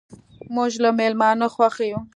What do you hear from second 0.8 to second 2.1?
له میلمانه خوښ یو.